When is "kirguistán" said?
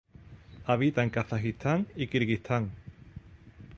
2.07-2.71